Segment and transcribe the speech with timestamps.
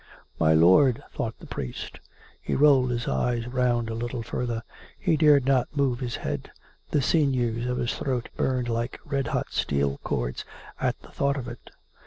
[0.39, 1.99] "My lord!" thought the priest.
[2.41, 4.63] He rolled his eyes round a little further.
[4.97, 6.49] (He dared not move his head;
[6.89, 10.43] the sinews of his throat burned like red hot steel cords
[10.79, 11.69] at the thought of it.)